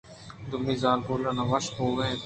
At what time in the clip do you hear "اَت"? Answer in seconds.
2.09-2.19